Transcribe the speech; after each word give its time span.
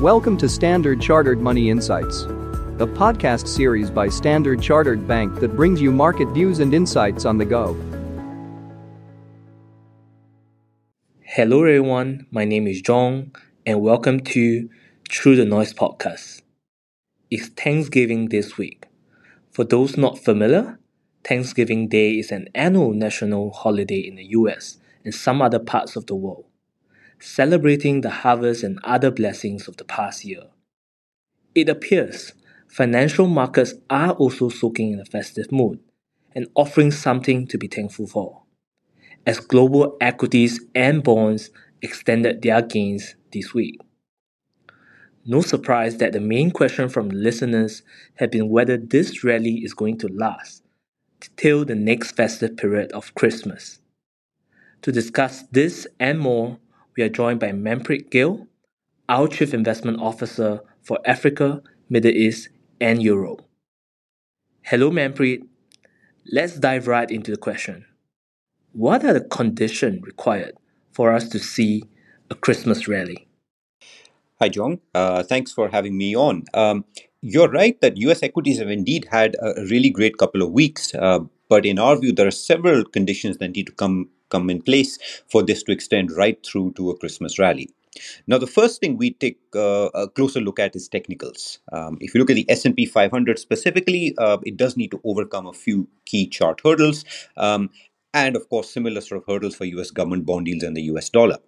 Welcome 0.00 0.38
to 0.38 0.48
Standard 0.48 0.98
Chartered 0.98 1.42
Money 1.42 1.68
Insights, 1.68 2.22
a 2.22 2.86
podcast 2.86 3.46
series 3.46 3.90
by 3.90 4.08
Standard 4.08 4.62
Chartered 4.62 5.06
Bank 5.06 5.40
that 5.40 5.54
brings 5.54 5.82
you 5.82 5.92
market 5.92 6.26
views 6.28 6.58
and 6.58 6.72
insights 6.72 7.26
on 7.26 7.36
the 7.36 7.44
go. 7.44 7.74
Hello, 11.20 11.58
everyone. 11.58 12.26
My 12.30 12.46
name 12.46 12.66
is 12.66 12.80
Zhong, 12.80 13.36
and 13.66 13.82
welcome 13.82 14.20
to 14.20 14.70
Through 15.10 15.36
the 15.36 15.44
Noise 15.44 15.74
podcast. 15.74 16.40
It's 17.30 17.48
Thanksgiving 17.48 18.30
this 18.30 18.56
week. 18.56 18.86
For 19.50 19.64
those 19.64 19.98
not 19.98 20.18
familiar, 20.18 20.78
Thanksgiving 21.24 21.88
Day 21.88 22.12
is 22.12 22.30
an 22.30 22.48
annual 22.54 22.94
national 22.94 23.50
holiday 23.50 23.98
in 23.98 24.16
the 24.16 24.24
US 24.30 24.78
and 25.04 25.14
some 25.14 25.42
other 25.42 25.58
parts 25.58 25.94
of 25.94 26.06
the 26.06 26.14
world 26.14 26.46
celebrating 27.20 28.00
the 28.00 28.10
harvest 28.10 28.64
and 28.64 28.80
other 28.82 29.10
blessings 29.10 29.68
of 29.68 29.76
the 29.76 29.84
past 29.84 30.24
year. 30.24 30.44
It 31.54 31.68
appears 31.68 32.32
financial 32.68 33.26
markets 33.26 33.74
are 33.88 34.12
also 34.12 34.48
soaking 34.48 34.92
in 34.92 35.00
a 35.00 35.04
festive 35.04 35.52
mood 35.52 35.80
and 36.34 36.46
offering 36.54 36.90
something 36.90 37.46
to 37.48 37.58
be 37.58 37.66
thankful 37.66 38.06
for, 38.06 38.42
as 39.26 39.40
global 39.40 39.96
equities 40.00 40.64
and 40.74 41.02
bonds 41.02 41.50
extended 41.82 42.42
their 42.42 42.62
gains 42.62 43.16
this 43.32 43.52
week. 43.52 43.78
No 45.26 45.42
surprise 45.42 45.98
that 45.98 46.12
the 46.12 46.20
main 46.20 46.50
question 46.50 46.88
from 46.88 47.10
listeners 47.10 47.82
have 48.16 48.30
been 48.30 48.48
whether 48.48 48.76
this 48.76 49.22
rally 49.22 49.56
is 49.56 49.74
going 49.74 49.98
to 49.98 50.08
last 50.08 50.62
till 51.36 51.64
the 51.64 51.74
next 51.74 52.12
festive 52.12 52.56
period 52.56 52.90
of 52.92 53.14
Christmas. 53.14 53.80
To 54.82 54.92
discuss 54.92 55.42
this 55.52 55.86
and 55.98 56.18
more, 56.18 56.58
we 56.96 57.02
are 57.02 57.08
joined 57.08 57.40
by 57.40 57.52
Manpreet 57.52 58.10
Gill, 58.10 58.46
our 59.08 59.28
Chief 59.28 59.54
Investment 59.54 60.00
Officer 60.00 60.60
for 60.82 60.98
Africa, 61.04 61.62
Middle 61.88 62.12
East, 62.12 62.48
and 62.80 63.02
Europe. 63.02 63.42
Hello, 64.62 64.90
Manpreet. 64.90 65.46
Let's 66.30 66.58
dive 66.58 66.86
right 66.86 67.10
into 67.10 67.30
the 67.30 67.36
question. 67.36 67.86
What 68.72 69.04
are 69.04 69.12
the 69.12 69.20
conditions 69.20 70.02
required 70.02 70.54
for 70.92 71.12
us 71.12 71.28
to 71.30 71.38
see 71.38 71.84
a 72.30 72.34
Christmas 72.34 72.86
rally? 72.86 73.26
Hi, 74.38 74.48
Zhong. 74.48 74.80
Uh, 74.94 75.22
thanks 75.22 75.52
for 75.52 75.68
having 75.68 75.98
me 75.98 76.14
on. 76.14 76.44
Um, 76.54 76.84
you're 77.20 77.50
right 77.50 77.78
that 77.80 77.96
US 77.96 78.22
equities 78.22 78.58
have 78.58 78.70
indeed 78.70 79.08
had 79.10 79.36
a 79.42 79.64
really 79.66 79.90
great 79.90 80.16
couple 80.18 80.42
of 80.42 80.52
weeks, 80.52 80.94
uh, 80.94 81.20
but 81.48 81.66
in 81.66 81.78
our 81.78 81.98
view, 81.98 82.12
there 82.12 82.26
are 82.26 82.30
several 82.30 82.84
conditions 82.84 83.38
that 83.38 83.48
need 83.48 83.66
to 83.66 83.72
come 83.72 84.08
come 84.30 84.50
in 84.50 84.62
place 84.62 84.98
for 85.28 85.42
this 85.42 85.62
to 85.64 85.72
extend 85.72 86.10
right 86.12 86.44
through 86.44 86.72
to 86.76 86.90
a 86.90 86.96
Christmas 86.96 87.38
rally. 87.38 87.68
Now, 88.26 88.38
the 88.38 88.46
first 88.46 88.80
thing 88.80 88.96
we 88.96 89.12
take 89.14 89.38
uh, 89.54 89.90
a 89.94 90.08
closer 90.08 90.40
look 90.40 90.60
at 90.60 90.76
is 90.76 90.88
technicals. 90.88 91.58
Um, 91.72 91.98
if 92.00 92.14
you 92.14 92.20
look 92.20 92.30
at 92.30 92.34
the 92.34 92.48
S&P 92.48 92.86
500 92.86 93.38
specifically, 93.38 94.14
uh, 94.18 94.38
it 94.44 94.56
does 94.56 94.76
need 94.76 94.92
to 94.92 95.00
overcome 95.04 95.46
a 95.46 95.52
few 95.52 95.88
key 96.06 96.28
chart 96.28 96.60
hurdles, 96.64 97.04
um, 97.36 97.70
and 98.14 98.36
of 98.36 98.48
course, 98.48 98.70
similar 98.70 99.00
sort 99.00 99.22
of 99.22 99.32
hurdles 99.32 99.54
for 99.54 99.64
U.S. 99.64 99.90
government 99.90 100.26
bond 100.26 100.46
yields 100.48 100.64
and 100.64 100.76
the 100.76 100.82
U.S. 100.82 101.08
dollar. 101.08 101.38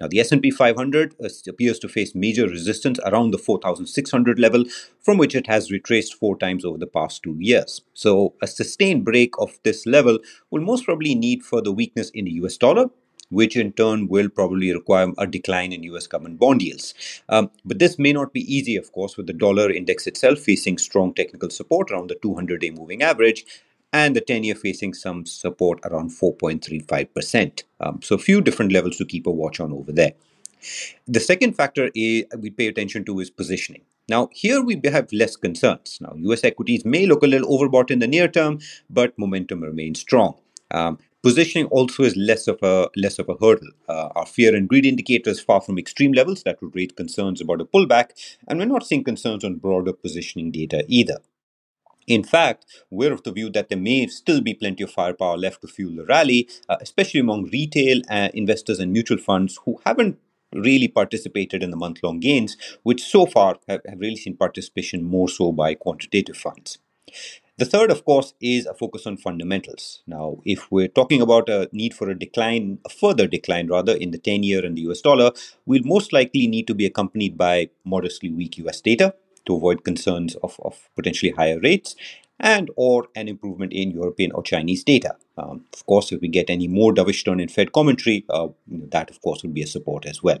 Now, 0.00 0.08
the 0.08 0.20
S&P 0.20 0.50
500 0.50 1.14
uh, 1.22 1.28
appears 1.48 1.78
to 1.80 1.88
face 1.88 2.14
major 2.14 2.46
resistance 2.48 2.98
around 3.04 3.30
the 3.30 3.38
4,600 3.38 4.38
level, 4.38 4.64
from 5.00 5.18
which 5.18 5.34
it 5.34 5.46
has 5.46 5.70
retraced 5.70 6.14
four 6.14 6.36
times 6.36 6.64
over 6.64 6.78
the 6.78 6.86
past 6.86 7.22
two 7.22 7.36
years. 7.38 7.82
So, 7.94 8.34
a 8.42 8.46
sustained 8.46 9.04
break 9.04 9.34
of 9.38 9.58
this 9.62 9.86
level 9.86 10.18
will 10.50 10.62
most 10.62 10.84
probably 10.84 11.14
need 11.14 11.44
further 11.44 11.72
weakness 11.72 12.10
in 12.10 12.24
the 12.24 12.32
US 12.32 12.56
dollar, 12.56 12.90
which 13.30 13.56
in 13.56 13.72
turn 13.72 14.08
will 14.08 14.28
probably 14.28 14.72
require 14.72 15.12
a 15.18 15.26
decline 15.26 15.72
in 15.72 15.82
US 15.84 16.06
government 16.06 16.38
bond 16.38 16.62
yields. 16.62 16.94
Um, 17.28 17.50
but 17.64 17.78
this 17.78 17.98
may 17.98 18.12
not 18.12 18.32
be 18.32 18.54
easy, 18.54 18.76
of 18.76 18.92
course, 18.92 19.16
with 19.16 19.26
the 19.26 19.32
dollar 19.32 19.70
index 19.70 20.06
itself 20.06 20.38
facing 20.38 20.78
strong 20.78 21.14
technical 21.14 21.50
support 21.50 21.90
around 21.90 22.10
the 22.10 22.18
200 22.22 22.60
day 22.60 22.70
moving 22.70 23.02
average 23.02 23.46
and 23.92 24.16
the 24.16 24.20
10 24.20 24.44
year 24.44 24.54
facing 24.54 24.94
some 24.94 25.26
support 25.26 25.80
around 25.84 26.10
4.35%. 26.10 27.64
Um, 27.80 28.00
so, 28.02 28.14
a 28.14 28.18
few 28.18 28.40
different 28.40 28.72
levels 28.72 28.96
to 28.98 29.04
keep 29.04 29.26
a 29.26 29.30
watch 29.30 29.60
on 29.60 29.72
over 29.72 29.92
there. 29.92 30.12
The 31.06 31.20
second 31.20 31.54
factor 31.54 31.90
is, 31.94 32.24
we 32.38 32.50
pay 32.50 32.68
attention 32.68 33.04
to 33.06 33.20
is 33.20 33.30
positioning. 33.30 33.82
Now, 34.08 34.28
here 34.32 34.62
we 34.62 34.80
have 34.84 35.12
less 35.12 35.36
concerns. 35.36 35.98
Now, 36.00 36.14
US 36.16 36.44
equities 36.44 36.84
may 36.84 37.06
look 37.06 37.22
a 37.22 37.26
little 37.26 37.48
overbought 37.48 37.90
in 37.90 37.98
the 37.98 38.06
near 38.06 38.28
term, 38.28 38.58
but 38.90 39.18
momentum 39.18 39.62
remains 39.62 40.00
strong. 40.00 40.34
Um, 40.70 40.98
positioning 41.22 41.66
also 41.66 42.02
is 42.02 42.16
less 42.16 42.48
of 42.48 42.58
a 42.62 42.88
less 42.96 43.18
of 43.18 43.28
a 43.28 43.34
hurdle. 43.40 43.70
Uh, 43.88 44.08
our 44.16 44.26
fear 44.26 44.54
and 44.56 44.68
greed 44.68 44.86
indicators 44.86 45.40
far 45.40 45.60
from 45.60 45.78
extreme 45.78 46.12
levels 46.12 46.42
that 46.42 46.60
would 46.60 46.74
raise 46.74 46.92
concerns 46.92 47.40
about 47.40 47.60
a 47.60 47.64
pullback, 47.64 48.10
and 48.48 48.58
we're 48.58 48.64
not 48.64 48.86
seeing 48.86 49.04
concerns 49.04 49.44
on 49.44 49.56
broader 49.56 49.92
positioning 49.92 50.50
data 50.50 50.84
either. 50.88 51.18
In 52.06 52.24
fact, 52.24 52.66
we're 52.90 53.12
of 53.12 53.22
the 53.22 53.32
view 53.32 53.50
that 53.50 53.68
there 53.68 53.78
may 53.78 54.06
still 54.08 54.40
be 54.40 54.54
plenty 54.54 54.82
of 54.82 54.90
firepower 54.90 55.36
left 55.36 55.62
to 55.62 55.68
fuel 55.68 55.96
the 55.96 56.04
rally, 56.04 56.48
uh, 56.68 56.76
especially 56.80 57.20
among 57.20 57.50
retail 57.50 58.02
uh, 58.10 58.28
investors 58.34 58.78
and 58.78 58.92
mutual 58.92 59.18
funds 59.18 59.58
who 59.64 59.80
haven't 59.86 60.18
really 60.52 60.88
participated 60.88 61.62
in 61.62 61.70
the 61.70 61.76
month 61.76 62.00
long 62.02 62.20
gains, 62.20 62.56
which 62.82 63.02
so 63.02 63.24
far 63.24 63.58
have, 63.68 63.80
have 63.88 64.00
really 64.00 64.16
seen 64.16 64.36
participation 64.36 65.02
more 65.02 65.28
so 65.28 65.52
by 65.52 65.74
quantitative 65.74 66.36
funds. 66.36 66.78
The 67.58 67.66
third, 67.66 67.90
of 67.90 68.04
course, 68.04 68.34
is 68.40 68.66
a 68.66 68.74
focus 68.74 69.06
on 69.06 69.18
fundamentals. 69.18 70.02
Now, 70.06 70.38
if 70.44 70.70
we're 70.72 70.88
talking 70.88 71.20
about 71.20 71.48
a 71.48 71.68
need 71.70 71.94
for 71.94 72.10
a 72.10 72.18
decline, 72.18 72.78
a 72.84 72.88
further 72.88 73.26
decline 73.26 73.68
rather, 73.68 73.94
in 73.94 74.10
the 74.10 74.18
10 74.18 74.42
year 74.42 74.64
and 74.64 74.76
the 74.76 74.82
US 74.82 75.00
dollar, 75.00 75.30
we'll 75.66 75.84
most 75.84 76.12
likely 76.12 76.46
need 76.46 76.66
to 76.66 76.74
be 76.74 76.86
accompanied 76.86 77.36
by 77.36 77.68
modestly 77.84 78.30
weak 78.30 78.58
US 78.58 78.80
data 78.80 79.14
to 79.46 79.56
avoid 79.56 79.84
concerns 79.84 80.34
of, 80.36 80.58
of 80.62 80.88
potentially 80.96 81.32
higher 81.32 81.60
rates 81.60 81.94
and 82.40 82.70
or 82.76 83.08
an 83.14 83.28
improvement 83.28 83.72
in 83.72 83.90
European 83.90 84.32
or 84.32 84.42
Chinese 84.42 84.82
data. 84.82 85.16
Um, 85.38 85.64
of 85.72 85.86
course, 85.86 86.12
if 86.12 86.20
we 86.20 86.28
get 86.28 86.50
any 86.50 86.68
more 86.68 86.92
dovish 86.92 87.24
turn 87.24 87.40
in 87.40 87.48
Fed 87.48 87.72
commentary, 87.72 88.24
uh, 88.28 88.48
that 88.66 89.10
of 89.10 89.20
course 89.22 89.42
would 89.42 89.54
be 89.54 89.62
a 89.62 89.66
support 89.66 90.04
as 90.06 90.22
well. 90.22 90.38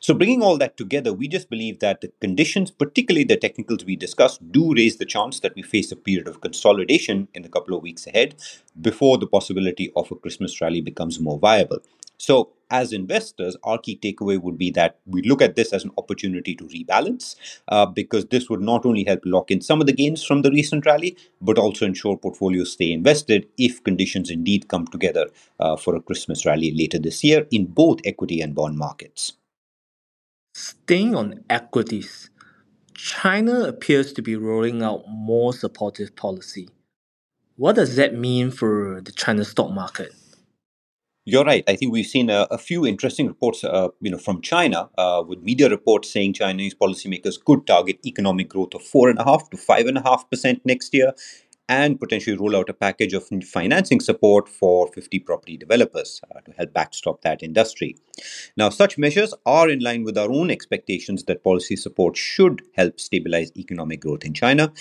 So, 0.00 0.14
bringing 0.14 0.42
all 0.42 0.56
that 0.58 0.76
together, 0.76 1.12
we 1.12 1.26
just 1.26 1.50
believe 1.50 1.80
that 1.80 2.00
the 2.00 2.12
conditions, 2.20 2.70
particularly 2.70 3.24
the 3.24 3.36
technicals 3.36 3.84
we 3.84 3.96
discussed, 3.96 4.52
do 4.52 4.72
raise 4.72 4.98
the 4.98 5.04
chance 5.04 5.40
that 5.40 5.56
we 5.56 5.62
face 5.62 5.90
a 5.90 5.96
period 5.96 6.28
of 6.28 6.40
consolidation 6.40 7.26
in 7.34 7.42
the 7.42 7.48
couple 7.48 7.76
of 7.76 7.82
weeks 7.82 8.06
ahead 8.06 8.36
before 8.80 9.18
the 9.18 9.26
possibility 9.26 9.92
of 9.96 10.12
a 10.12 10.14
Christmas 10.14 10.60
rally 10.60 10.80
becomes 10.80 11.18
more 11.18 11.38
viable. 11.38 11.78
So, 12.18 12.50
as 12.70 12.92
investors, 12.92 13.56
our 13.64 13.78
key 13.78 13.98
takeaway 14.02 14.40
would 14.40 14.58
be 14.58 14.70
that 14.72 14.98
we 15.06 15.22
look 15.22 15.42
at 15.42 15.56
this 15.56 15.72
as 15.72 15.84
an 15.84 15.90
opportunity 15.98 16.54
to 16.54 16.64
rebalance 16.64 17.36
uh, 17.68 17.86
because 17.86 18.26
this 18.26 18.48
would 18.50 18.60
not 18.60 18.84
only 18.84 19.04
help 19.04 19.20
lock 19.24 19.50
in 19.50 19.60
some 19.60 19.80
of 19.80 19.86
the 19.86 19.92
gains 19.92 20.24
from 20.24 20.42
the 20.42 20.50
recent 20.50 20.86
rally, 20.86 21.16
but 21.40 21.58
also 21.58 21.86
ensure 21.86 22.16
portfolios 22.16 22.72
stay 22.72 22.92
invested 22.92 23.46
if 23.56 23.82
conditions 23.84 24.30
indeed 24.30 24.68
come 24.68 24.86
together 24.86 25.26
uh, 25.60 25.76
for 25.76 25.94
a 25.94 26.00
Christmas 26.00 26.44
rally 26.44 26.72
later 26.72 26.98
this 26.98 27.24
year 27.24 27.46
in 27.50 27.66
both 27.66 28.00
equity 28.04 28.40
and 28.40 28.54
bond 28.54 28.76
markets. 28.76 29.34
Staying 30.54 31.14
on 31.14 31.44
equities, 31.48 32.30
China 32.94 33.64
appears 33.64 34.12
to 34.12 34.22
be 34.22 34.36
rolling 34.36 34.82
out 34.82 35.04
more 35.08 35.52
supportive 35.52 36.16
policy. 36.16 36.68
What 37.56 37.76
does 37.76 37.96
that 37.96 38.14
mean 38.14 38.50
for 38.50 39.00
the 39.00 39.12
China 39.12 39.44
stock 39.44 39.72
market? 39.72 40.12
You're 41.30 41.44
right. 41.44 41.62
I 41.68 41.76
think 41.76 41.92
we've 41.92 42.06
seen 42.06 42.30
a, 42.30 42.46
a 42.50 42.56
few 42.56 42.86
interesting 42.86 43.26
reports, 43.26 43.62
uh, 43.62 43.88
you 44.00 44.10
know, 44.10 44.16
from 44.16 44.40
China, 44.40 44.88
uh, 44.96 45.22
with 45.28 45.42
media 45.42 45.68
reports 45.68 46.10
saying 46.10 46.32
Chinese 46.32 46.74
policymakers 46.74 47.38
could 47.44 47.66
target 47.66 47.98
economic 48.06 48.48
growth 48.48 48.72
of 48.72 48.80
four 48.82 49.10
and 49.10 49.18
a 49.18 49.24
half 49.24 49.50
to 49.50 49.58
five 49.58 49.86
and 49.86 49.98
a 49.98 50.00
half 50.00 50.30
percent 50.30 50.64
next 50.64 50.94
year, 50.94 51.12
and 51.68 52.00
potentially 52.00 52.34
roll 52.34 52.56
out 52.56 52.70
a 52.70 52.72
package 52.72 53.12
of 53.12 53.28
financing 53.44 54.00
support 54.00 54.48
for 54.48 54.90
50 54.94 55.18
property 55.18 55.58
developers 55.58 56.22
uh, 56.34 56.40
to 56.40 56.52
help 56.52 56.72
backstop 56.72 57.20
that 57.20 57.42
industry. 57.42 57.94
Now, 58.56 58.70
such 58.70 58.96
measures 58.96 59.34
are 59.44 59.68
in 59.68 59.80
line 59.80 60.04
with 60.04 60.16
our 60.16 60.32
own 60.32 60.50
expectations 60.50 61.24
that 61.24 61.44
policy 61.44 61.76
support 61.76 62.16
should 62.16 62.62
help 62.74 62.98
stabilize 62.98 63.52
economic 63.54 64.00
growth 64.00 64.24
in 64.24 64.32
China. 64.32 64.72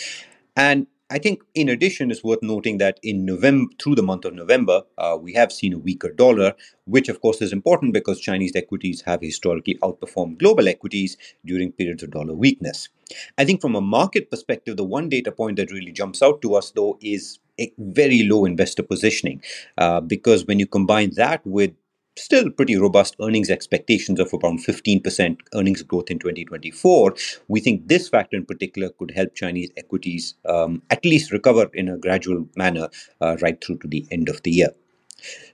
And 0.56 0.88
I 1.10 1.20
think, 1.20 1.42
in 1.56 1.70
addition, 1.70 2.12
it's 2.12 2.24
worth 2.24 2.44
noting 2.44 2.80
that 2.80 3.00
in 3.02 3.24
November, 3.24 3.72
through 3.82 3.96
the 3.96 4.04
month 4.04 4.26
of 4.26 4.34
November, 4.34 4.84
uh, 4.98 5.18
we 5.20 5.34
have 5.34 5.54
seen 5.54 5.72
a 5.72 5.80
weaker 5.80 6.12
dollar, 6.12 6.54
which 6.86 7.08
of 7.08 7.22
course 7.22 7.42
is 7.42 7.54
important 7.54 7.94
because 7.94 8.20
Chinese 8.20 8.58
equities 8.58 9.02
have 9.02 9.22
historically 9.22 9.76
outperformed 9.82 10.38
global 10.38 10.68
equities 10.68 11.16
during 11.46 11.72
periods 11.72 12.04
of 12.04 12.12
dollar 12.12 12.34
weakness. 12.34 12.90
I 13.38 13.46
think, 13.46 13.62
from 13.62 13.76
a 13.76 13.82
market 13.82 14.30
perspective, 14.30 14.76
the 14.76 14.84
one 14.84 15.08
data 15.08 15.32
point 15.32 15.56
that 15.58 15.72
really 15.72 15.94
jumps 15.94 16.22
out 16.22 16.42
to 16.42 16.56
us, 16.56 16.72
though, 16.72 16.98
is 17.02 17.40
a 17.58 17.72
very 17.78 18.24
low 18.24 18.44
investor 18.44 18.84
positioning, 18.84 19.42
uh, 19.78 20.02
because 20.02 20.46
when 20.46 20.60
you 20.60 20.68
combine 20.68 21.12
that 21.16 21.40
with 21.46 21.72
still 22.18 22.50
pretty 22.50 22.76
robust 22.76 23.16
earnings 23.22 23.50
expectations 23.50 24.20
of 24.20 24.34
around 24.34 24.60
15% 24.60 25.38
earnings 25.54 25.84
growth 25.84 26.10
in 26.10 26.20
2024, 26.20 27.16
we 27.48 27.60
think 27.60 27.88
this 27.88 28.10
factor 28.10 28.38
in 28.38 28.46
particular 28.46 28.90
could 28.90 29.12
help 29.12 29.36
Chinese 29.36 29.70
equities 29.78 30.36
um, 30.46 30.82
at 30.90 31.04
least 31.06 31.32
recover 31.32 31.70
in 31.74 31.88
a 31.88 31.98
gradual 31.98 32.48
manner 32.56 32.90
uh, 33.22 33.38
right 33.42 33.64
through 33.64 33.78
to 33.80 33.88
the 33.88 34.06
end 34.12 34.30
of 34.30 34.42
the 34.44 34.52
year. 34.52 34.70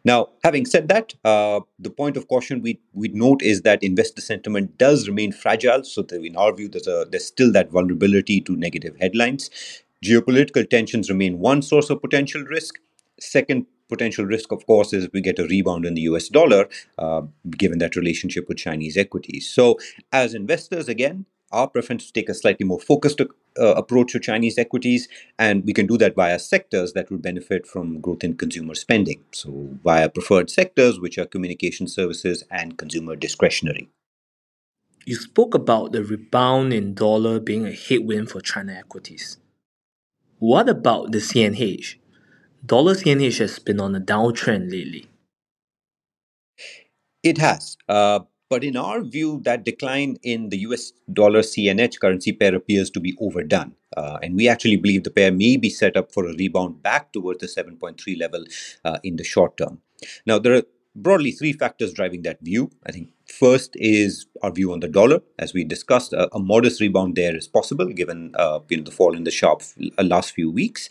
Now, 0.04 0.30
having 0.44 0.66
said 0.66 0.90
that, 0.90 1.14
uh, 1.24 1.62
the 1.80 1.90
point 1.90 2.18
of 2.18 2.28
caution 2.28 2.62
we 2.62 2.80
we 2.94 3.08
note 3.10 3.42
is 3.42 3.62
that 3.62 3.82
investor 3.82 4.22
sentiment 4.22 4.78
does 4.78 5.08
remain 5.08 5.32
fragile. 5.32 5.84
So, 5.86 6.02
the, 6.02 6.22
in 6.22 6.36
our 6.36 6.54
view, 6.54 6.68
there's 6.68 6.88
a 6.88 7.06
there's 7.10 7.26
still 7.26 7.52
that 7.54 7.72
vulnerability 7.72 8.42
to 8.42 8.56
negative 8.58 8.98
headlines. 9.00 9.50
Geopolitical 10.04 10.70
tensions 10.70 11.10
remain 11.10 11.40
one 11.40 11.62
source 11.62 11.90
of 11.90 12.02
potential 12.02 12.42
risk. 12.44 12.76
Second 13.20 13.68
potential 13.90 14.26
risk, 14.26 14.52
of 14.52 14.66
course, 14.66 14.94
is 14.94 15.08
we 15.14 15.22
get 15.22 15.40
a 15.40 15.46
rebound 15.46 15.86
in 15.86 15.94
the 15.94 16.02
US 16.02 16.30
dollar, 16.30 16.68
uh, 16.98 17.22
given 17.52 17.80
that 17.80 17.96
relationship 17.96 18.48
with 18.48 18.58
Chinese 18.58 18.98
equities. 18.98 19.50
So, 19.50 19.78
as 20.12 20.34
investors, 20.34 20.88
again, 20.88 21.26
our 21.52 21.68
preference 21.68 22.08
to 22.08 22.14
take 22.14 22.30
a 22.30 22.34
slightly 22.34 22.66
more 22.66 22.80
focused 22.80 23.22
uh, 23.22 23.28
approach 23.76 24.12
to 24.12 24.20
Chinese 24.20 24.58
equities, 24.58 25.08
and 25.38 25.64
we 25.66 25.74
can 25.74 25.86
do 25.86 25.98
that 26.00 26.16
via 26.16 26.40
sectors 26.40 26.94
that 26.94 27.12
would 27.12 27.22
benefit 27.22 27.68
from 27.68 28.02
growth 28.02 28.24
in 28.24 28.36
consumer 28.36 28.74
spending. 28.76 29.24
So, 29.32 29.70
via 29.84 30.10
preferred 30.10 30.50
sectors, 30.50 31.00
which 31.00 31.18
are 31.18 31.26
communication 31.26 31.88
services 31.88 32.44
and 32.50 32.78
consumer 32.78 33.16
discretionary. 33.16 33.90
You 35.06 35.16
spoke 35.16 35.54
about 35.54 35.92
the 35.92 36.04
rebound 36.04 36.74
in 36.74 36.94
dollar 36.94 37.40
being 37.40 37.68
a 37.68 37.74
headwind 37.74 38.32
for 38.32 38.42
China 38.42 38.74
equities. 38.74 39.38
What 40.40 40.70
about 40.70 41.12
the 41.12 41.20
CNH? 41.20 41.96
Dollar 42.66 42.94
CNH 42.94 43.40
has 43.40 43.60
been 43.60 43.82
on 43.82 43.94
a 43.94 44.00
downtrend 44.00 44.72
lately. 44.72 45.06
It 47.22 47.38
has. 47.38 47.76
Uh, 47.90 48.22
but 48.50 48.64
in 48.64 48.78
our 48.78 49.02
view, 49.02 49.42
that 49.44 49.66
decline 49.66 50.18
in 50.24 50.50
the 50.50 50.60
US 50.60 50.94
dollar 51.12 51.42
CNH 51.42 52.00
currency 52.00 52.32
pair 52.32 52.56
appears 52.56 52.90
to 52.92 53.02
be 53.02 53.18
overdone. 53.20 53.74
Uh, 53.98 54.20
and 54.22 54.36
we 54.36 54.48
actually 54.48 54.78
believe 54.78 55.04
the 55.04 55.12
pair 55.12 55.32
may 55.32 55.58
be 55.58 55.70
set 55.70 55.98
up 55.98 56.14
for 56.14 56.26
a 56.26 56.34
rebound 56.36 56.82
back 56.82 57.12
towards 57.12 57.40
the 57.40 57.48
7.3 57.48 58.18
level 58.18 58.46
uh, 58.86 59.00
in 59.04 59.18
the 59.18 59.24
short 59.24 59.58
term. 59.58 59.80
Now, 60.26 60.40
there 60.40 60.54
are 60.54 60.64
broadly 60.96 61.32
three 61.32 61.54
factors 61.54 61.94
driving 61.94 62.22
that 62.22 62.40
view. 62.42 62.72
I 62.86 62.92
think 62.92 63.10
first 63.26 63.72
is 63.76 64.26
our 64.42 64.52
view 64.52 64.72
on 64.72 64.80
the 64.80 64.88
dollar. 64.88 65.22
As 65.38 65.54
we 65.54 65.64
discussed, 65.66 66.14
a, 66.14 66.34
a 66.34 66.40
modest 66.40 66.80
rebound 66.80 67.16
there 67.16 67.36
is 67.36 67.48
possible 67.48 67.88
given 67.88 68.32
uh, 68.36 68.60
you 68.70 68.78
know, 68.78 68.84
the 68.84 68.92
fall 68.92 69.16
in 69.16 69.26
the 69.26 69.32
sharp 69.32 69.64
uh, 69.98 70.04
last 70.04 70.32
few 70.32 70.50
weeks. 70.50 70.90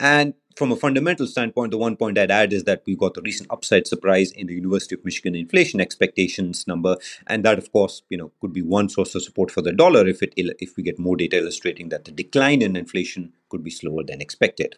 And 0.00 0.34
from 0.58 0.72
a 0.72 0.76
fundamental 0.76 1.26
standpoint, 1.26 1.70
the 1.70 1.78
one 1.78 1.96
point 1.96 2.18
I'd 2.18 2.32
add 2.32 2.52
is 2.52 2.64
that 2.64 2.82
we 2.84 2.96
got 2.96 3.14
the 3.14 3.22
recent 3.22 3.48
upside 3.50 3.86
surprise 3.86 4.32
in 4.32 4.48
the 4.48 4.54
University 4.54 4.96
of 4.96 5.04
Michigan 5.04 5.36
inflation 5.36 5.80
expectations 5.80 6.66
number, 6.66 6.96
and 7.28 7.44
that, 7.44 7.58
of 7.58 7.70
course, 7.70 8.02
you 8.10 8.18
know, 8.18 8.32
could 8.40 8.52
be 8.52 8.62
one 8.62 8.88
source 8.88 9.14
of 9.14 9.22
support 9.22 9.52
for 9.52 9.62
the 9.62 9.72
dollar 9.72 10.06
if 10.06 10.20
it 10.20 10.32
if 10.36 10.76
we 10.76 10.82
get 10.82 10.98
more 10.98 11.16
data 11.16 11.38
illustrating 11.38 11.90
that 11.90 12.04
the 12.04 12.10
decline 12.10 12.60
in 12.60 12.74
inflation 12.74 13.32
could 13.50 13.62
be 13.62 13.70
slower 13.70 14.02
than 14.02 14.20
expected. 14.20 14.74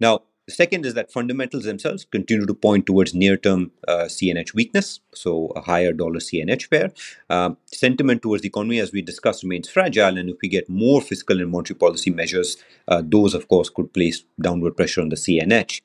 Now, 0.00 0.22
the 0.48 0.54
second 0.54 0.86
is 0.86 0.94
that 0.94 1.12
fundamentals 1.12 1.64
themselves 1.64 2.06
continue 2.06 2.46
to 2.46 2.54
point 2.54 2.86
towards 2.86 3.14
near 3.14 3.36
term 3.36 3.70
uh, 3.86 4.06
CNH 4.06 4.54
weakness, 4.54 5.00
so 5.14 5.52
a 5.54 5.60
higher 5.60 5.92
dollar 5.92 6.20
CNH 6.20 6.70
pair. 6.70 6.90
Um, 7.28 7.58
sentiment 7.72 8.22
towards 8.22 8.42
the 8.42 8.48
economy, 8.48 8.78
as 8.78 8.92
we 8.92 9.02
discussed, 9.02 9.42
remains 9.42 9.68
fragile, 9.68 10.16
and 10.16 10.30
if 10.30 10.36
we 10.42 10.48
get 10.48 10.68
more 10.68 11.00
fiscal 11.00 11.40
and 11.40 11.50
monetary 11.50 11.78
policy 11.78 12.10
measures, 12.10 12.56
uh, 12.88 13.02
those, 13.04 13.34
of 13.34 13.48
course, 13.48 13.68
could 13.68 13.92
place 13.92 14.24
downward 14.40 14.76
pressure 14.76 15.00
on 15.00 15.08
the 15.08 15.16
CNH. 15.16 15.82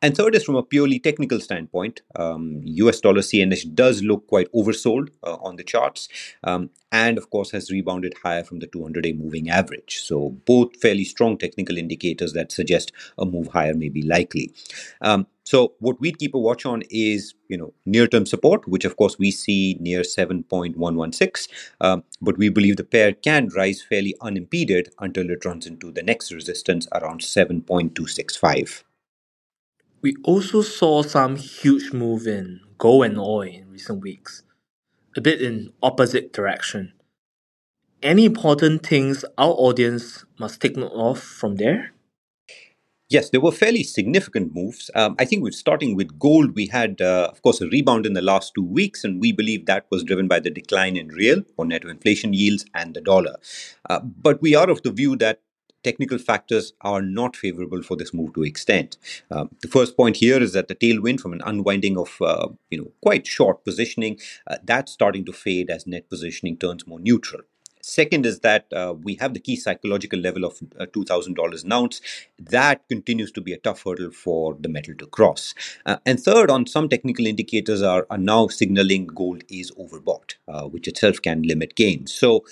And 0.00 0.16
third 0.16 0.34
is 0.34 0.44
from 0.44 0.56
a 0.56 0.62
purely 0.62 0.98
technical 0.98 1.40
standpoint, 1.40 2.02
um, 2.16 2.60
US 2.64 3.00
dollar 3.00 3.20
CNH 3.20 3.74
does 3.74 4.02
look 4.02 4.26
quite 4.26 4.50
oversold 4.52 5.08
uh, 5.22 5.36
on 5.36 5.56
the 5.56 5.64
charts. 5.64 6.08
Um, 6.42 6.70
and 6.92 7.18
of 7.18 7.28
course 7.28 7.50
has 7.50 7.72
rebounded 7.72 8.14
higher 8.22 8.44
from 8.44 8.60
the 8.60 8.68
200 8.68 9.02
day 9.02 9.12
moving 9.12 9.50
average. 9.50 9.98
So, 9.98 10.30
both 10.46 10.80
fairly 10.80 11.04
strong 11.04 11.36
technical 11.36 11.76
indicators 11.76 12.32
that 12.34 12.52
suggest 12.52 12.92
a 13.18 13.24
move 13.26 13.48
higher 13.48 13.74
may 13.74 13.88
be 13.88 14.02
likely. 14.02 14.52
Um, 15.00 15.26
so, 15.44 15.74
what 15.78 16.00
we'd 16.00 16.18
keep 16.18 16.34
a 16.34 16.38
watch 16.38 16.64
on 16.64 16.82
is, 16.90 17.34
you 17.48 17.58
know, 17.58 17.74
near-term 17.84 18.24
support, 18.26 18.66
which 18.66 18.86
of 18.86 18.96
course 18.96 19.18
we 19.18 19.30
see 19.30 19.76
near 19.78 20.00
7.116, 20.00 21.48
um, 21.82 22.04
but 22.22 22.38
we 22.38 22.48
believe 22.48 22.76
the 22.78 22.84
pair 22.84 23.12
can 23.12 23.48
rise 23.54 23.82
fairly 23.82 24.14
unimpeded 24.22 24.88
until 24.98 25.30
it 25.30 25.44
runs 25.44 25.66
into 25.66 25.92
the 25.92 26.02
next 26.02 26.32
resistance 26.32 26.88
around 26.92 27.20
7.265. 27.20 28.84
We 30.02 30.16
also 30.24 30.62
saw 30.62 31.02
some 31.02 31.36
huge 31.36 31.92
move 31.92 32.26
in 32.26 32.60
gold 32.78 33.06
and 33.06 33.18
oil 33.18 33.42
in 33.42 33.70
recent 33.70 34.02
weeks 34.02 34.42
a 35.16 35.20
bit 35.20 35.40
in 35.40 35.72
opposite 35.82 36.32
direction. 36.32 36.92
Any 38.02 38.26
important 38.26 38.86
things 38.86 39.24
our 39.38 39.54
audience 39.54 40.26
must 40.38 40.60
take 40.60 40.76
note 40.76 40.92
of 40.92 41.18
from 41.18 41.56
there? 41.56 41.93
Yes, 43.10 43.30
there 43.30 43.40
were 43.40 43.52
fairly 43.52 43.82
significant 43.82 44.54
moves. 44.54 44.90
Um, 44.94 45.14
I 45.18 45.24
think 45.26 45.42
we're 45.42 45.52
starting 45.52 45.94
with 45.94 46.18
gold. 46.18 46.54
We 46.54 46.66
had, 46.66 47.00
uh, 47.02 47.28
of 47.30 47.42
course, 47.42 47.60
a 47.60 47.68
rebound 47.68 48.06
in 48.06 48.14
the 48.14 48.22
last 48.22 48.54
two 48.54 48.64
weeks, 48.64 49.04
and 49.04 49.20
we 49.20 49.30
believe 49.30 49.66
that 49.66 49.86
was 49.90 50.02
driven 50.02 50.26
by 50.26 50.40
the 50.40 50.50
decline 50.50 50.96
in 50.96 51.08
real 51.08 51.42
or 51.58 51.66
net 51.66 51.84
inflation 51.84 52.32
yields 52.32 52.64
and 52.74 52.94
the 52.94 53.02
dollar. 53.02 53.36
Uh, 53.90 54.00
but 54.00 54.40
we 54.40 54.54
are 54.54 54.70
of 54.70 54.82
the 54.82 54.90
view 54.90 55.16
that 55.16 55.40
technical 55.82 56.16
factors 56.16 56.72
are 56.80 57.02
not 57.02 57.36
favorable 57.36 57.82
for 57.82 57.94
this 57.94 58.14
move 58.14 58.32
to 58.32 58.42
extend. 58.42 58.96
Um, 59.30 59.50
the 59.60 59.68
first 59.68 59.98
point 59.98 60.16
here 60.16 60.42
is 60.42 60.54
that 60.54 60.68
the 60.68 60.74
tailwind 60.74 61.20
from 61.20 61.34
an 61.34 61.42
unwinding 61.44 61.98
of 61.98 62.16
uh, 62.22 62.48
you 62.70 62.78
know 62.78 62.90
quite 63.02 63.26
short 63.26 63.64
positioning 63.64 64.18
uh, 64.46 64.56
that's 64.64 64.92
starting 64.92 65.26
to 65.26 65.32
fade 65.32 65.68
as 65.68 65.86
net 65.86 66.08
positioning 66.08 66.56
turns 66.56 66.86
more 66.86 67.00
neutral. 67.00 67.42
Second 67.86 68.24
is 68.24 68.40
that 68.40 68.72
uh, 68.72 68.94
we 69.02 69.16
have 69.16 69.34
the 69.34 69.40
key 69.40 69.56
psychological 69.56 70.18
level 70.18 70.46
of 70.46 70.58
uh, 70.80 70.86
$2,000 70.86 71.64
an 71.64 71.72
ounce. 71.72 72.00
That 72.38 72.88
continues 72.88 73.30
to 73.32 73.42
be 73.42 73.52
a 73.52 73.58
tough 73.58 73.84
hurdle 73.84 74.10
for 74.10 74.56
the 74.58 74.70
metal 74.70 74.94
to 74.94 75.06
cross. 75.06 75.54
Uh, 75.84 75.98
and 76.06 76.18
third, 76.18 76.50
on 76.50 76.66
some 76.66 76.88
technical 76.88 77.26
indicators 77.26 77.82
are, 77.82 78.06
are 78.08 78.16
now 78.16 78.48
signaling 78.48 79.06
gold 79.08 79.44
is 79.50 79.70
overbought, 79.72 80.36
uh, 80.48 80.64
which 80.64 80.88
itself 80.88 81.20
can 81.20 81.42
limit 81.42 81.74
gains. 81.74 82.10
So 82.10 82.44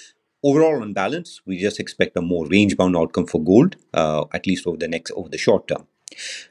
overall 0.44 0.82
on 0.82 0.92
balance 0.92 1.40
we 1.46 1.56
just 1.56 1.78
expect 1.80 2.16
a 2.16 2.20
more 2.20 2.46
range 2.48 2.76
bound 2.76 2.96
outcome 2.96 3.26
for 3.26 3.42
gold 3.42 3.76
uh, 3.94 4.24
at 4.32 4.46
least 4.46 4.66
over 4.66 4.76
the 4.76 4.88
next 4.88 5.12
over 5.12 5.28
the 5.28 5.38
short 5.38 5.68
term 5.68 5.86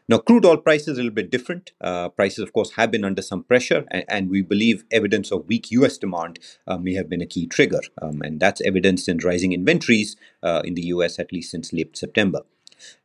now 0.08 0.18
crude 0.18 0.46
oil 0.46 0.58
prices 0.58 0.98
are 0.98 1.02
a 1.02 1.04
little 1.04 1.16
bit 1.16 1.31
different 1.31 1.72
uh, 1.81 2.10
prices 2.10 2.40
of 2.40 2.54
course 2.54 2.72
have 2.72 2.92
been 2.92 3.04
under 3.04 3.22
some 3.22 3.44
pressure 3.44 3.86
and, 3.92 4.06
and 4.08 4.30
we 4.30 4.42
believe 4.42 4.84
evidence 4.92 5.31
of 5.31 5.48
weak 5.48 5.68
us 5.72 5.98
demand 5.98 6.40
uh, 6.68 6.78
may 6.78 6.94
have 6.94 7.10
been 7.10 7.22
a 7.22 7.25
key 7.25 7.46
trigger 7.46 7.81
um, 8.02 8.22
and 8.22 8.40
that's 8.40 8.62
evidenced 8.62 9.08
in 9.08 9.18
rising 9.19 9.54
inventories 9.54 10.16
uh, 10.44 10.62
in 10.63 10.74
the 10.75 10.84
us 10.84 11.19
at 11.19 11.31
least 11.31 11.52
since 11.52 11.74
late 11.74 11.96
september 11.96 12.42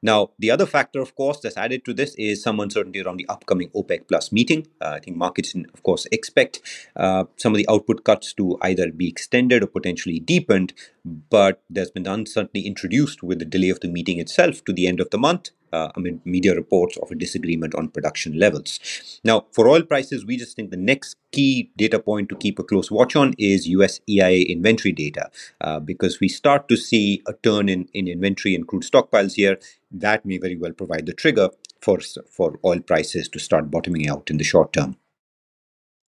now, 0.02 0.30
the 0.38 0.50
other 0.50 0.66
factor, 0.66 1.00
of 1.00 1.14
course, 1.14 1.40
that's 1.40 1.56
added 1.56 1.84
to 1.84 1.94
this 1.94 2.14
is 2.16 2.42
some 2.42 2.60
uncertainty 2.60 3.00
around 3.00 3.18
the 3.18 3.28
upcoming 3.28 3.70
OPEC 3.70 4.08
Plus 4.08 4.32
meeting. 4.32 4.66
Uh, 4.80 4.94
I 4.96 5.00
think 5.00 5.16
markets, 5.16 5.54
of 5.54 5.82
course, 5.82 6.06
expect 6.12 6.60
uh, 6.96 7.24
some 7.36 7.52
of 7.52 7.58
the 7.58 7.68
output 7.68 8.04
cuts 8.04 8.32
to 8.34 8.58
either 8.62 8.90
be 8.90 9.08
extended 9.08 9.62
or 9.62 9.66
potentially 9.66 10.20
deepened, 10.20 10.72
but 11.04 11.62
there's 11.70 11.90
been 11.90 12.06
uncertainty 12.06 12.60
introduced 12.60 13.22
with 13.22 13.38
the 13.38 13.44
delay 13.44 13.70
of 13.70 13.80
the 13.80 13.88
meeting 13.88 14.18
itself 14.18 14.64
to 14.64 14.72
the 14.72 14.86
end 14.86 15.00
of 15.00 15.10
the 15.10 15.18
month 15.18 15.50
uh, 15.72 15.90
amid 15.96 16.24
media 16.24 16.54
reports 16.54 16.96
of 16.98 17.10
a 17.10 17.14
disagreement 17.14 17.74
on 17.74 17.88
production 17.88 18.38
levels. 18.38 19.20
Now, 19.24 19.46
for 19.52 19.68
oil 19.68 19.82
prices, 19.82 20.24
we 20.24 20.36
just 20.36 20.56
think 20.56 20.70
the 20.70 20.76
next 20.76 21.16
key 21.32 21.70
data 21.76 21.98
point 21.98 22.28
to 22.28 22.36
keep 22.36 22.58
a 22.58 22.64
close 22.64 22.90
watch 22.90 23.16
on 23.16 23.34
is 23.38 23.66
US 23.68 24.00
EIA 24.08 24.46
inventory 24.46 24.92
data, 24.92 25.30
uh, 25.60 25.80
because 25.80 26.20
we 26.20 26.28
start 26.28 26.68
to 26.68 26.76
see 26.76 27.22
a 27.26 27.32
turn 27.32 27.68
in, 27.68 27.88
in 27.92 28.08
inventory 28.08 28.54
and 28.54 28.66
crude 28.66 28.82
stockpiles 28.82 29.34
here. 29.34 29.58
That 29.90 30.24
may 30.24 30.38
very 30.38 30.56
well 30.56 30.72
provide 30.72 31.06
the 31.06 31.12
trigger 31.12 31.50
for, 31.80 31.98
for 32.30 32.58
oil 32.64 32.80
prices 32.80 33.28
to 33.28 33.38
start 33.38 33.70
bottoming 33.70 34.08
out 34.08 34.30
in 34.30 34.38
the 34.38 34.44
short 34.44 34.72
term. 34.72 34.96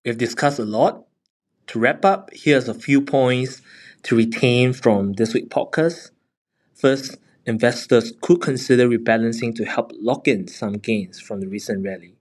We've 0.05 0.17
discussed 0.17 0.59
a 0.59 0.65
lot. 0.65 1.05
To 1.67 1.79
wrap 1.79 2.03
up, 2.03 2.31
here's 2.33 2.67
a 2.67 2.73
few 2.73 3.01
points 3.01 3.61
to 4.03 4.15
retain 4.15 4.73
from 4.73 5.13
this 5.13 5.33
week's 5.33 5.49
podcast. 5.49 6.11
First, 6.73 7.17
investors 7.45 8.13
could 8.21 8.41
consider 8.41 8.87
rebalancing 8.87 9.55
to 9.55 9.65
help 9.65 9.91
lock 9.99 10.27
in 10.27 10.47
some 10.47 10.73
gains 10.73 11.19
from 11.19 11.39
the 11.39 11.47
recent 11.47 11.83
rally. 11.85 12.15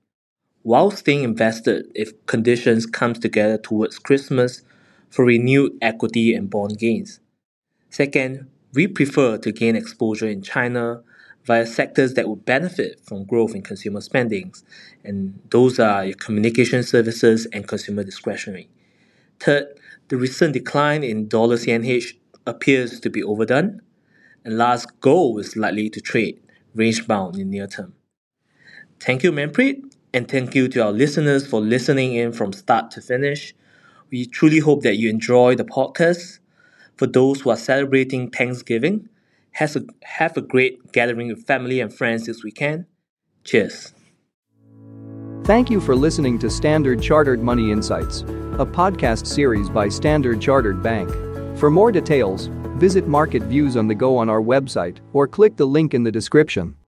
While 0.63 0.91
staying 0.91 1.23
invested 1.23 1.91
if 1.95 2.13
conditions 2.27 2.87
come 2.87 3.15
together 3.15 3.59
towards 3.59 3.99
Christmas 3.99 4.63
for 5.11 5.25
renewed 5.25 5.73
equity 5.81 6.35
and 6.35 6.51
bond 6.51 6.79
gains. 6.79 7.21
Second, 7.91 8.49
we 8.75 8.87
prefer 8.87 9.39
to 9.39 9.53
gain 9.53 9.77
exposure 9.77 10.29
in 10.29 10.43
China 10.43 11.03
via 11.45 11.65
sectors 11.65 12.15
that 12.15 12.29
would 12.29 12.45
benefit 12.45 13.01
from 13.05 13.25
growth 13.25 13.55
in 13.55 13.63
consumer 13.63 14.03
spending, 14.03 14.53
and 15.03 15.41
those 15.51 15.79
are 15.79 16.05
your 16.05 16.15
communication 16.15 16.83
services 16.83 17.47
and 17.53 17.67
consumer 17.67 18.05
discretionary. 18.05 18.69
Third, 19.41 19.69
the 20.09 20.17
recent 20.17 20.53
decline 20.53 21.03
in 21.03 21.29
dollar 21.29 21.57
CNH 21.57 22.15
appears 22.47 23.01
to 23.01 23.09
be 23.09 23.23
overdone, 23.23 23.81
and 24.49 24.57
last 24.57 24.99
gold 25.01 25.41
is 25.41 25.57
likely 25.57 25.91
to 25.91 26.01
trade 26.01 26.41
range 26.75 27.07
bound 27.07 27.37
in 27.37 27.51
near 27.51 27.67
term. 27.67 27.93
Thank 28.99 29.23
you, 29.23 29.31
Manpreet, 29.31 29.95
and 30.15 30.27
thank 30.27 30.55
you 30.55 30.69
to 30.69 30.85
our 30.87 30.91
listeners 30.91 31.47
for 31.47 31.61
listening 31.61 32.15
in 32.15 32.33
from 32.33 32.55
start 32.55 32.91
to 32.93 33.03
finish. 33.03 33.55
We 34.11 34.25
truly 34.25 34.61
hope 34.61 34.83
that 34.85 34.97
you 34.97 35.11
enjoy 35.11 35.55
the 35.55 35.67
podcast. 35.67 36.39
For 36.97 37.07
those 37.07 37.43
who 37.43 37.51
are 37.51 37.59
celebrating 37.59 38.31
Thanksgiving, 38.31 39.11
have 39.53 39.77
a, 39.77 39.85
have 40.05 40.35
a 40.39 40.41
great 40.41 40.93
gathering 40.93 41.29
with 41.29 41.47
family 41.47 41.79
and 41.79 41.93
friends 41.93 42.25
this 42.25 42.43
weekend. 42.43 42.87
Cheers. 43.45 43.93
Thank 45.45 45.69
you 45.69 45.79
for 45.79 45.95
listening 45.95 46.39
to 46.39 46.49
Standard 46.49 47.03
Chartered 47.03 47.43
Money 47.43 47.71
Insights, 47.71 48.23
a 48.23 48.65
podcast 48.65 49.27
series 49.27 49.69
by 49.69 49.91
Standard 49.91 50.41
Chartered 50.41 50.83
Bank. 50.83 51.11
For 51.59 51.71
more 51.71 51.93
details, 51.93 52.49
visit 52.79 53.09
Market 53.09 53.43
Views 53.43 53.77
on 53.77 53.89
the 53.89 53.95
go 53.95 54.17
on 54.17 54.29
our 54.29 54.41
website 54.41 54.99
or 55.13 55.27
click 55.27 55.57
the 55.57 55.67
link 55.67 55.95
in 55.95 56.05
the 56.05 56.13
description. 56.13 56.77